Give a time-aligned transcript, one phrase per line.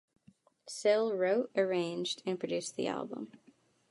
[0.67, 3.31] Sill wrote, arranged, and produced the album.